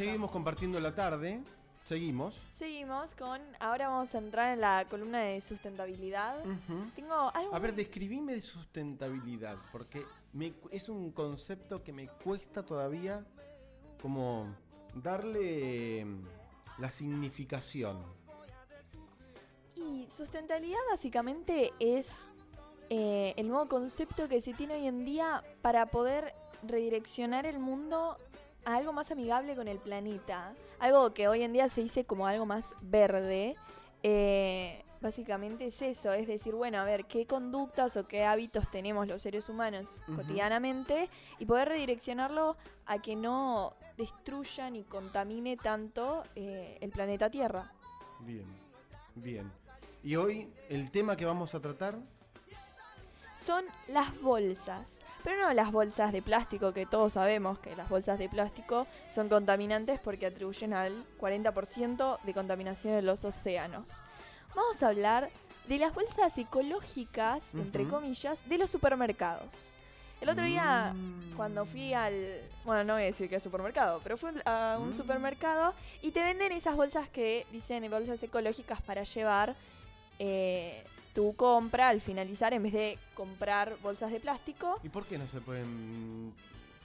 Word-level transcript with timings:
seguimos 0.00 0.30
compartiendo 0.30 0.80
la 0.80 0.94
tarde. 0.94 1.42
Seguimos. 1.84 2.40
Seguimos 2.58 3.14
con. 3.14 3.40
Ahora 3.58 3.88
vamos 3.88 4.14
a 4.14 4.18
entrar 4.18 4.52
en 4.52 4.60
la 4.60 4.86
columna 4.88 5.20
de 5.20 5.40
sustentabilidad. 5.40 6.42
Tengo 6.94 7.14
algo. 7.34 7.54
A 7.54 7.58
ver, 7.58 7.74
describime 7.74 8.34
de 8.34 8.42
sustentabilidad, 8.42 9.56
porque 9.72 10.06
me 10.32 10.54
es 10.70 10.88
un 10.88 11.10
concepto 11.10 11.82
que 11.82 11.92
me 11.92 12.08
cuesta 12.08 12.64
todavía 12.64 13.26
como 14.00 14.54
darle 14.94 16.04
mm, 16.04 16.24
la 16.78 16.90
significación. 16.90 18.02
Y 19.74 20.06
sustentabilidad 20.08 20.80
básicamente 20.90 21.72
es 21.78 22.10
eh, 22.88 23.34
el 23.36 23.48
nuevo 23.48 23.68
concepto 23.68 24.28
que 24.28 24.40
se 24.40 24.54
tiene 24.54 24.74
hoy 24.74 24.86
en 24.86 25.04
día 25.04 25.42
para 25.62 25.86
poder 25.86 26.34
redireccionar 26.62 27.46
el 27.46 27.58
mundo 27.58 28.18
a 28.64 28.76
algo 28.76 28.92
más 28.92 29.10
amigable 29.10 29.56
con 29.56 29.68
el 29.68 29.78
planeta. 29.78 30.54
Algo 30.78 31.12
que 31.12 31.28
hoy 31.28 31.42
en 31.42 31.52
día 31.52 31.68
se 31.68 31.82
dice 31.82 32.04
como 32.04 32.26
algo 32.26 32.46
más 32.46 32.66
verde. 32.80 33.56
Eh, 34.02 34.82
básicamente 35.00 35.66
es 35.66 35.80
eso, 35.82 36.12
es 36.12 36.26
decir, 36.26 36.54
bueno, 36.54 36.78
a 36.78 36.84
ver, 36.84 37.06
qué 37.06 37.26
conductas 37.26 37.96
o 37.96 38.06
qué 38.06 38.24
hábitos 38.24 38.70
tenemos 38.70 39.06
los 39.06 39.22
seres 39.22 39.48
humanos 39.48 40.02
cotidianamente 40.14 41.08
y 41.38 41.46
poder 41.46 41.68
redireccionarlo 41.68 42.56
a 42.86 43.00
que 43.00 43.16
no 43.16 43.72
destruya 43.96 44.70
ni 44.70 44.82
contamine 44.82 45.56
tanto 45.56 46.24
eh, 46.34 46.78
el 46.80 46.90
planeta 46.90 47.30
Tierra. 47.30 47.72
Bien, 48.20 48.44
bien. 49.14 49.50
Y 50.02 50.16
hoy 50.16 50.52
el 50.68 50.90
tema 50.90 51.16
que 51.16 51.24
vamos 51.24 51.54
a 51.54 51.60
tratar, 51.60 51.98
son 53.36 53.64
las 53.88 54.20
bolsas. 54.20 54.86
Pero 55.22 55.36
no 55.42 55.52
las 55.52 55.70
bolsas 55.70 56.12
de 56.12 56.22
plástico, 56.22 56.72
que 56.72 56.86
todos 56.86 57.12
sabemos 57.14 57.58
que 57.58 57.76
las 57.76 57.88
bolsas 57.88 58.18
de 58.18 58.28
plástico 58.28 58.86
son 59.10 59.28
contaminantes 59.28 60.00
porque 60.00 60.26
atribuyen 60.26 60.72
al 60.72 61.04
40% 61.20 62.18
de 62.22 62.34
contaminación 62.34 62.94
en 62.94 63.06
los 63.06 63.24
océanos. 63.24 64.02
Vamos 64.54 64.82
a 64.82 64.88
hablar 64.88 65.28
de 65.68 65.78
las 65.78 65.94
bolsas 65.94 66.36
ecológicas, 66.38 67.42
entre 67.54 67.86
comillas, 67.86 68.38
de 68.48 68.58
los 68.58 68.70
supermercados. 68.70 69.76
El 70.20 70.28
otro 70.28 70.44
día, 70.44 70.92
Mm. 70.94 71.34
cuando 71.36 71.64
fui 71.64 71.94
al... 71.94 72.12
Bueno, 72.64 72.84
no 72.84 72.92
voy 72.94 73.02
a 73.02 73.06
decir 73.06 73.28
que 73.28 73.36
es 73.36 73.42
supermercado, 73.42 74.00
pero 74.02 74.16
fui 74.18 74.30
a 74.44 74.78
un 74.80 74.90
Mm. 74.90 74.92
supermercado 74.92 75.74
y 76.02 76.10
te 76.10 76.22
venden 76.22 76.52
esas 76.52 76.76
bolsas 76.76 77.08
que 77.08 77.46
dicen 77.52 77.88
bolsas 77.90 78.22
ecológicas 78.22 78.82
para 78.82 79.02
llevar 79.04 79.54
eh, 80.18 80.84
tu 81.14 81.34
compra 81.34 81.88
al 81.88 82.00
finalizar 82.00 82.52
en 82.54 82.62
vez 82.62 82.72
de 82.72 82.98
comprar 83.14 83.76
bolsas 83.82 84.10
de 84.10 84.20
plástico. 84.20 84.78
¿y 84.82 84.88
por 84.88 85.06
qué 85.06 85.18
no 85.18 85.26
se 85.26 85.40
pueden 85.40 86.32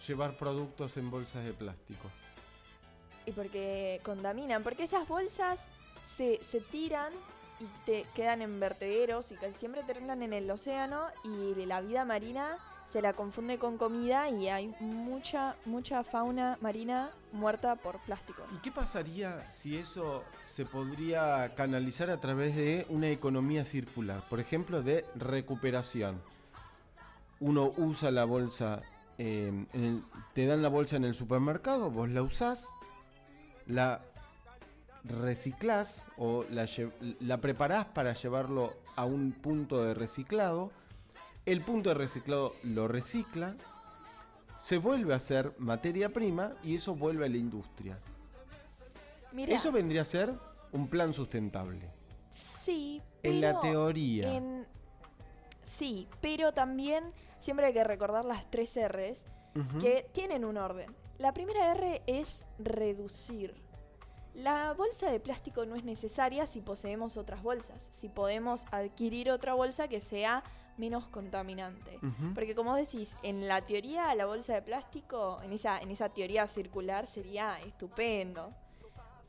llevar 0.07 0.37
productos 0.37 0.97
en 0.97 1.09
bolsas 1.11 1.43
de 1.45 1.53
plástico? 1.53 2.09
Y 3.25 3.31
porque 3.31 4.01
contaminan, 4.03 4.63
porque 4.63 4.83
esas 4.83 5.07
bolsas 5.07 5.59
se, 6.17 6.39
se 6.43 6.61
tiran 6.61 7.11
y 7.59 7.65
te 7.85 8.05
quedan 8.13 8.41
en 8.41 8.59
vertederos 8.59 9.31
y 9.31 9.35
casi 9.35 9.53
siempre 9.53 9.83
terminan 9.83 10.21
en 10.21 10.33
el 10.33 10.49
océano 10.51 11.07
y 11.23 11.65
la 11.65 11.81
vida 11.81 12.05
marina 12.05 12.57
se 12.95 13.01
la 13.01 13.11
confunde 13.11 13.57
con 13.59 13.77
comida 13.77 14.29
y 14.29 14.47
hay 14.47 14.73
mucha, 14.79 15.57
mucha 15.65 16.01
fauna 16.05 16.57
marina 16.61 17.09
muerta 17.33 17.75
por 17.75 17.97
plástico. 17.99 18.41
¿Y 18.55 18.61
qué 18.61 18.71
pasaría 18.71 19.51
si 19.51 19.75
eso 19.75 20.23
se 20.49 20.63
podría 20.65 21.53
canalizar 21.55 22.09
a 22.09 22.15
través 22.21 22.55
de 22.55 22.85
una 22.87 23.09
economía 23.09 23.65
circular? 23.65 24.21
Por 24.29 24.39
ejemplo, 24.39 24.81
de 24.81 25.03
recuperación. 25.15 26.21
Uno 27.41 27.73
usa 27.75 28.11
la 28.11 28.23
bolsa, 28.23 28.79
eh, 29.17 29.51
en 29.73 29.83
el- 29.83 30.03
te 30.33 30.45
dan 30.45 30.61
la 30.61 30.69
bolsa 30.69 30.95
en 30.95 31.03
el 31.03 31.15
supermercado, 31.15 31.91
vos 31.91 32.07
la 32.07 32.23
usás, 32.23 32.65
la 33.67 33.99
reciclás 35.03 36.05
o 36.17 36.45
la, 36.49 36.65
la 37.19 37.41
preparás 37.41 37.87
para 37.87 38.13
llevarlo 38.13 38.71
a 38.95 39.03
un 39.03 39.33
punto 39.33 39.83
de 39.83 39.93
reciclado. 39.93 40.71
El 41.45 41.61
punto 41.61 41.89
de 41.89 41.95
reciclado 41.95 42.53
lo 42.63 42.87
recicla, 42.87 43.55
se 44.59 44.77
vuelve 44.77 45.13
a 45.13 45.17
hacer 45.17 45.53
materia 45.59 46.09
prima 46.09 46.53
y 46.63 46.75
eso 46.75 46.95
vuelve 46.95 47.25
a 47.25 47.29
la 47.29 47.37
industria. 47.37 47.99
Eso 49.37 49.71
vendría 49.71 50.01
a 50.01 50.05
ser 50.05 50.33
un 50.71 50.87
plan 50.87 51.13
sustentable. 51.13 51.89
sí, 52.31 53.01
En 53.23 53.41
la 53.41 53.59
pero 53.59 53.61
teoría. 53.61 54.33
en- 54.33 54.65
Sí, 55.67 56.07
pero 56.21 56.53
también 56.53 57.11
siempre 57.41 57.67
hay 57.67 57.73
que 57.73 57.83
recordar 57.83 58.23
las 58.25 58.49
tres 58.49 58.75
R's 58.77 59.17
que 59.79 60.07
tienen 60.13 60.43
un 60.45 60.57
orden. 60.57 60.93
La 61.17 61.33
primera 61.33 61.71
R 61.73 62.01
es 62.07 62.43
reducir. 62.59 63.53
La 64.33 64.73
bolsa 64.73 65.09
de 65.11 65.19
plástico 65.19 65.65
no 65.65 65.75
es 65.75 65.83
necesaria 65.85 66.45
si 66.45 66.59
poseemos 66.61 67.15
otras 67.17 67.41
bolsas, 67.43 67.77
si 68.01 68.09
podemos 68.09 68.65
adquirir 68.71 69.29
otra 69.31 69.53
bolsa 69.53 69.87
que 69.87 69.99
sea 70.01 70.43
menos 70.77 71.07
contaminante. 71.07 71.99
Porque 72.33 72.53
como 72.55 72.75
decís, 72.75 73.09
en 73.23 73.47
la 73.47 73.65
teoría 73.65 74.13
la 74.15 74.25
bolsa 74.25 74.53
de 74.53 74.61
plástico, 74.61 75.39
en 75.43 75.53
esa, 75.53 75.79
en 75.79 75.91
esa 75.91 76.09
teoría 76.09 76.47
circular 76.47 77.07
sería 77.07 77.59
estupendo. 77.61 78.51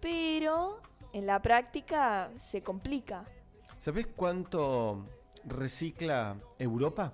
Pero 0.00 0.80
en 1.12 1.26
la 1.26 1.40
práctica 1.40 2.30
se 2.38 2.62
complica. 2.62 3.24
¿Sabés 3.78 4.06
cuánto 4.14 5.06
recicla 5.44 6.36
Europa? 6.58 7.12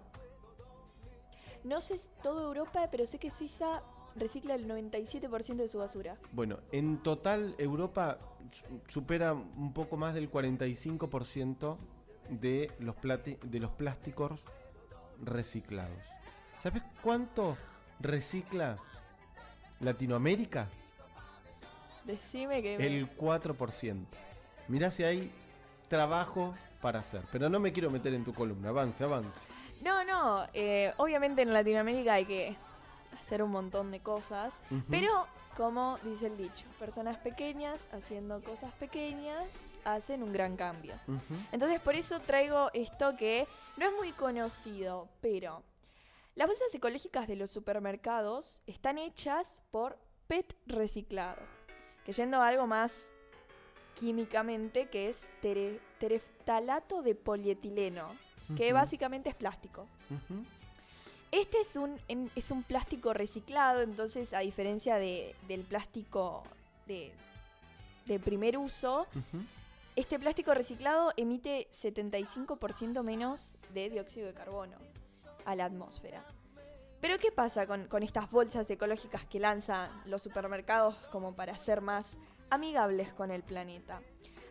No 1.65 1.81
sé 1.81 2.01
todo 2.23 2.43
Europa, 2.49 2.89
pero 2.91 3.07
sé 3.07 3.19
que 3.19 3.31
Suiza 3.31 3.83
recicla 4.17 4.55
el 4.55 4.67
97% 4.69 5.55
de 5.57 5.69
su 5.69 5.79
basura. 5.79 6.17
Bueno, 6.33 6.59
en 6.73 6.99
total 7.03 7.55
Europa 7.59 8.19
su- 8.51 8.81
supera 8.89 9.33
un 9.33 9.73
poco 9.73 9.97
más 9.97 10.15
del 10.15 10.31
45% 10.31 11.79
de 12.41 12.71
los, 12.79 12.97
plati- 12.97 13.39
de 13.41 13.61
los 13.61 13.71
plásticos 13.73 14.41
reciclados. 15.23 15.99
¿Sabes 16.63 16.83
cuánto 17.03 17.57
recicla 18.01 18.77
Latinoamérica? 19.81 20.69
Decime 22.05 22.63
que... 22.63 22.79
me- 22.79 22.87
El 22.87 23.17
4%. 23.17 24.05
Mirá 24.69 24.91
si 24.91 25.05
hay 25.05 25.31
trabajo 25.89 26.55
para 26.81 27.01
hacer. 27.01 27.23
Pero 27.31 27.49
no 27.49 27.61
me 27.61 27.73
quiero 27.73 27.91
meter 27.91 28.15
en 28.15 28.25
tu 28.25 28.33
columna. 28.35 28.71
Avance, 28.71 29.05
avance. 29.05 29.47
No, 29.83 30.05
no, 30.05 30.47
eh, 30.55 30.93
obviamente 30.97 31.43
en 31.43 31.53
Latinoamérica 31.53 32.15
hay 32.15 32.25
que 32.25 32.57
hacer 33.23 33.43
un 33.43 33.51
montón 33.51 33.91
de 33.91 34.01
cosas, 34.01 34.53
pero 34.91 35.27
como 35.57 35.99
dice 36.05 36.27
el 36.27 36.37
dicho, 36.37 36.67
personas 36.79 37.17
pequeñas 37.19 37.79
haciendo 37.93 38.43
cosas 38.43 38.73
pequeñas 38.73 39.45
hacen 39.85 40.23
un 40.23 40.33
gran 40.33 40.57
cambio. 40.57 40.95
Entonces 41.53 41.81
por 41.81 41.95
eso 41.95 42.21
traigo 42.21 42.71
esto 42.75 43.17
que 43.17 43.47
no 43.77 43.87
es 43.87 43.93
muy 43.97 44.13
conocido, 44.13 45.09
pero 45.21 45.63
las 46.35 46.47
bolsas 46.49 46.75
ecológicas 46.75 47.29
de 47.29 47.37
los 47.37 47.51
supermercados 47.51 48.61
están 48.67 48.99
hechas 48.99 49.63
por 49.71 49.99
PET 50.27 50.57
reciclado, 50.67 51.43
que 52.05 52.13
yendo 52.13 52.39
a 52.39 52.49
algo 52.49 52.67
más 52.67 52.93
químicamente, 53.95 54.87
que 54.89 55.11
es 55.11 55.21
tere- 55.43 55.79
tereftalato 55.99 57.03
de 57.03 57.15
polietileno, 57.15 58.09
que 58.57 58.73
básicamente 58.73 59.29
es 59.31 59.35
plástico. 59.37 59.87
Este 61.33 61.61
es 61.61 61.77
un, 61.77 61.99
en- 62.09 62.31
es 62.37 62.51
un 62.51 62.63
plástico 62.63 63.13
reciclado, 63.15 63.81
entonces 63.83 64.33
a 64.35 64.41
diferencia 64.41 64.97
de- 64.97 65.35
del 65.49 65.63
plástico 65.63 66.45
de, 66.87 67.11
de 68.07 68.21
primer 68.21 68.57
uso, 68.59 69.07
este 69.97 70.19
plástico 70.19 70.53
reciclado 70.55 71.13
emite 71.17 71.69
75% 71.83 73.03
menos 73.03 73.57
de 73.73 73.89
dióxido 73.91 74.27
de 74.27 74.35
carbono 74.35 74.77
a 75.45 75.55
la 75.57 75.65
atmósfera. 75.65 76.23
Pero 77.01 77.19
¿qué 77.19 77.33
pasa 77.33 77.67
con, 77.67 77.87
con 77.89 78.03
estas 78.03 78.31
bolsas 78.31 78.71
ecológicas 78.71 79.25
que 79.25 79.41
lanzan 79.41 79.91
los 80.07 80.23
supermercados 80.23 80.95
como 81.11 81.35
para 81.35 81.57
ser 81.57 81.81
más 81.81 82.07
amigables 82.51 83.13
con 83.15 83.31
el 83.31 83.43
planeta? 83.43 84.01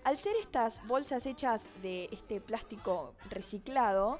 Al 0.04 0.18
ser 0.18 0.36
estas 0.42 0.86
bolsas 0.88 1.26
hechas 1.28 1.62
de 1.84 2.10
este 2.12 2.42
plástico 2.42 3.14
reciclado, 3.30 4.20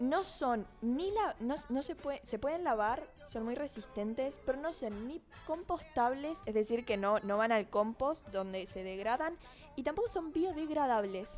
no 0.00 0.22
son 0.22 0.66
ni 0.80 1.10
la, 1.10 1.34
no, 1.40 1.82
se 1.82 1.94
puede, 1.94 2.22
se 2.24 2.38
pueden 2.38 2.64
lavar, 2.64 3.08
son 3.26 3.44
muy 3.44 3.54
resistentes, 3.54 4.34
pero 4.46 4.58
no 4.60 4.72
son 4.72 5.08
ni 5.08 5.20
compostables, 5.46 6.36
es 6.46 6.54
decir, 6.54 6.84
que 6.84 6.96
no, 6.96 7.18
no 7.20 7.36
van 7.36 7.52
al 7.52 7.68
compost 7.68 8.26
donde 8.28 8.66
se 8.66 8.84
degradan, 8.84 9.36
y 9.76 9.82
tampoco 9.82 10.08
son 10.08 10.32
biodegradables. 10.32 11.28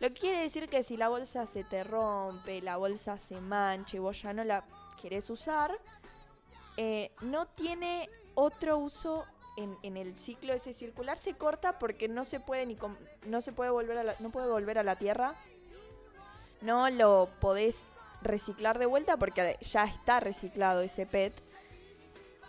Lo 0.00 0.08
que 0.08 0.20
quiere 0.20 0.38
decir 0.38 0.68
que 0.68 0.82
si 0.82 0.96
la 0.96 1.08
bolsa 1.08 1.46
se 1.46 1.64
te 1.64 1.84
rompe, 1.84 2.60
la 2.60 2.76
bolsa 2.76 3.18
se 3.18 3.40
mancha 3.40 3.96
y 3.96 4.00
vos 4.00 4.20
ya 4.20 4.32
no 4.32 4.42
la 4.42 4.64
querés 5.00 5.28
usar, 5.30 5.78
eh, 6.76 7.12
no 7.20 7.46
tiene 7.46 8.08
otro 8.34 8.78
uso 8.78 9.24
en, 9.56 9.76
en 9.82 9.96
el 9.96 10.18
ciclo 10.18 10.54
ese 10.54 10.72
circular, 10.72 11.18
se 11.18 11.34
corta 11.34 11.78
porque 11.78 12.08
no 12.08 12.24
se 12.24 12.40
puede 12.40 12.64
ni 12.66 12.78
no 13.26 13.40
se 13.42 13.52
puede 13.52 13.70
volver 13.70 13.98
a 13.98 14.04
la, 14.04 14.14
no 14.20 14.30
puede 14.30 14.48
volver 14.48 14.78
a 14.78 14.82
la 14.82 14.96
tierra 14.96 15.34
no 16.62 16.88
lo 16.90 17.28
podés 17.40 17.84
reciclar 18.22 18.78
de 18.78 18.86
vuelta 18.86 19.16
porque 19.16 19.56
ya 19.60 19.84
está 19.84 20.20
reciclado 20.20 20.80
ese 20.80 21.06
PET. 21.06 21.32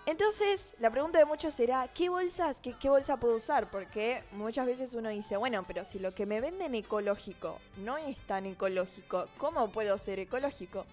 Entonces, 0.05 0.69
la 0.79 0.89
pregunta 0.89 1.17
de 1.17 1.25
muchos 1.25 1.53
será, 1.53 1.87
¿qué 1.87 2.09
bolsas, 2.09 2.57
qué, 2.61 2.75
qué, 2.77 2.89
bolsa 2.89 3.17
puedo 3.17 3.37
usar? 3.37 3.71
Porque 3.71 4.21
muchas 4.33 4.65
veces 4.65 4.93
uno 4.93 5.07
dice, 5.09 5.37
bueno, 5.37 5.63
pero 5.65 5.85
si 5.85 5.97
lo 5.97 6.13
que 6.13 6.25
me 6.25 6.41
venden 6.41 6.75
ecológico 6.75 7.57
no 7.77 7.97
es 7.97 8.17
tan 8.27 8.45
ecológico, 8.45 9.29
¿cómo 9.37 9.71
puedo 9.71 9.97
ser 9.97 10.19
ecológico? 10.19 10.85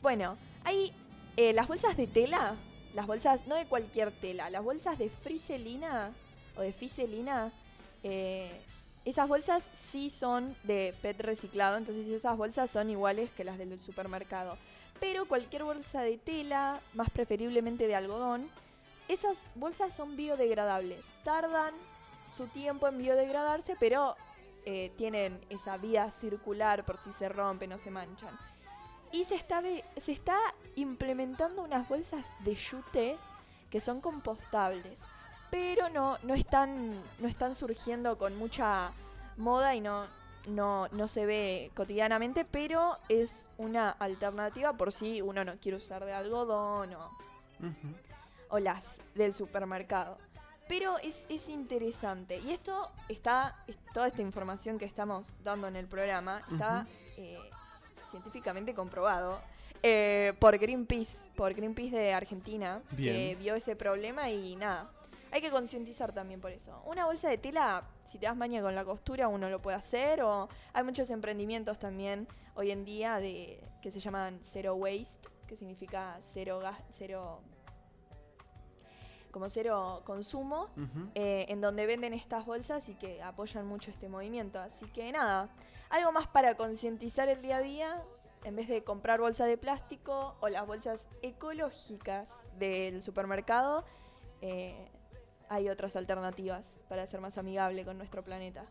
Bueno, 0.00 0.38
hay 0.62 0.94
eh, 1.36 1.52
las 1.52 1.66
bolsas 1.66 1.96
de 1.96 2.06
tela, 2.06 2.54
las 2.94 3.08
bolsas, 3.08 3.48
no 3.48 3.56
de 3.56 3.66
cualquier 3.66 4.12
tela, 4.12 4.48
las 4.48 4.62
bolsas 4.62 4.96
de 4.96 5.10
friselina 5.10 6.12
o 6.56 6.60
de 6.60 6.72
fiselina, 6.72 7.52
esas 9.16 9.28
bolsas 9.28 9.64
sí 9.90 10.10
son 10.10 10.54
de 10.64 10.94
PET 11.02 11.20
reciclado, 11.20 11.76
entonces 11.76 12.06
esas 12.08 12.36
bolsas 12.36 12.70
son 12.70 12.90
iguales 12.90 13.30
que 13.32 13.44
las 13.44 13.58
del 13.58 13.80
supermercado 13.80 14.56
pero 15.00 15.26
cualquier 15.26 15.64
bolsa 15.64 16.02
de 16.02 16.18
tela, 16.18 16.80
más 16.94 17.10
preferiblemente 17.10 17.86
de 17.86 17.94
algodón, 17.94 18.48
esas 19.08 19.52
bolsas 19.54 19.94
son 19.94 20.16
biodegradables. 20.16 21.04
Tardan 21.24 21.74
su 22.34 22.46
tiempo 22.48 22.88
en 22.88 22.98
biodegradarse, 22.98 23.76
pero 23.78 24.16
eh, 24.64 24.92
tienen 24.96 25.38
esa 25.48 25.76
vía 25.76 26.10
circular 26.10 26.84
por 26.84 26.98
si 26.98 27.12
se 27.12 27.28
rompen 27.28 27.72
o 27.72 27.78
se 27.78 27.90
manchan. 27.90 28.36
Y 29.12 29.24
se 29.24 29.36
está, 29.36 29.62
se 29.62 30.12
está 30.12 30.38
implementando 30.74 31.62
unas 31.62 31.88
bolsas 31.88 32.26
de 32.40 32.54
yute 32.54 33.16
que 33.70 33.80
son 33.80 34.00
compostables, 34.00 34.98
pero 35.50 35.88
no, 35.88 36.18
no, 36.22 36.34
están, 36.34 37.00
no 37.20 37.28
están 37.28 37.54
surgiendo 37.54 38.18
con 38.18 38.36
mucha 38.36 38.92
moda 39.36 39.74
y 39.74 39.80
no, 39.80 40.06
no, 40.46 40.88
no 40.88 41.08
se 41.08 41.26
ve 41.26 41.70
cotidianamente, 41.74 42.44
pero 42.44 42.98
es 43.08 43.48
una 43.58 43.90
alternativa 43.90 44.72
por 44.74 44.92
si 44.92 45.20
uno 45.20 45.44
no 45.44 45.56
quiere 45.56 45.76
usar 45.76 46.04
de 46.04 46.12
algodón 46.12 46.94
o, 46.94 47.10
o 48.48 48.58
las 48.58 48.84
del 49.14 49.34
supermercado. 49.34 50.18
Pero 50.68 50.98
es, 50.98 51.24
es, 51.28 51.48
interesante. 51.48 52.38
Y 52.38 52.50
esto 52.50 52.90
está, 53.08 53.54
toda 53.94 54.08
esta 54.08 54.22
información 54.22 54.78
que 54.78 54.84
estamos 54.84 55.36
dando 55.44 55.68
en 55.68 55.76
el 55.76 55.86
programa 55.86 56.42
está 56.50 56.86
eh, 57.16 57.38
científicamente 58.10 58.74
comprobado 58.74 59.40
eh, 59.82 60.32
por 60.40 60.58
Greenpeace, 60.58 61.28
por 61.36 61.54
Greenpeace 61.54 61.96
de 61.96 62.12
Argentina, 62.12 62.82
que 62.96 63.36
vio 63.38 63.54
ese 63.54 63.76
problema 63.76 64.28
y 64.30 64.56
nada, 64.56 64.90
hay 65.36 65.42
que 65.42 65.50
concientizar 65.50 66.12
también 66.12 66.40
por 66.40 66.50
eso. 66.50 66.82
Una 66.86 67.04
bolsa 67.04 67.28
de 67.28 67.36
tela, 67.36 67.84
si 68.06 68.18
te 68.18 68.24
das 68.24 68.36
maña 68.36 68.62
con 68.62 68.74
la 68.74 68.86
costura, 68.86 69.28
uno 69.28 69.50
lo 69.50 69.60
puede 69.60 69.76
hacer. 69.76 70.22
O 70.22 70.48
hay 70.72 70.82
muchos 70.82 71.10
emprendimientos 71.10 71.78
también 71.78 72.26
hoy 72.54 72.70
en 72.70 72.86
día 72.86 73.18
de 73.18 73.62
que 73.82 73.90
se 73.90 74.00
llaman 74.00 74.40
zero 74.42 74.74
waste, 74.76 75.28
que 75.46 75.56
significa 75.56 76.18
cero 76.32 76.58
gas, 76.58 76.82
cero 76.96 77.40
como 79.30 79.50
cero 79.50 80.00
consumo, 80.04 80.70
eh, 81.14 81.44
en 81.50 81.60
donde 81.60 81.84
venden 81.84 82.14
estas 82.14 82.46
bolsas 82.46 82.88
y 82.88 82.94
que 82.94 83.22
apoyan 83.22 83.66
mucho 83.66 83.90
este 83.90 84.08
movimiento. 84.08 84.58
Así 84.58 84.86
que 84.86 85.12
nada, 85.12 85.50
algo 85.90 86.12
más 86.12 86.26
para 86.28 86.56
concientizar 86.56 87.28
el 87.28 87.42
día 87.42 87.58
a 87.58 87.60
día, 87.60 88.02
en 88.44 88.56
vez 88.56 88.68
de 88.68 88.82
comprar 88.82 89.20
bolsa 89.20 89.44
de 89.44 89.58
plástico 89.58 90.36
o 90.40 90.48
las 90.48 90.66
bolsas 90.66 91.04
ecológicas 91.20 92.26
del 92.58 93.02
supermercado, 93.02 93.84
eh, 94.40 94.88
hay 95.48 95.68
otras 95.68 95.96
alternativas 95.96 96.64
para 96.88 97.06
ser 97.06 97.20
más 97.20 97.38
amigable 97.38 97.84
con 97.84 97.98
nuestro 97.98 98.22
planeta. 98.22 98.64